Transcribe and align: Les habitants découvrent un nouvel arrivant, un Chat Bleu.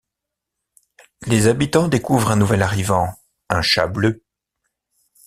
Les 1.27 1.45
habitants 1.45 1.87
découvrent 1.87 2.31
un 2.31 2.35
nouvel 2.35 2.63
arrivant, 2.63 3.13
un 3.49 3.61
Chat 3.61 3.85
Bleu. 3.85 4.23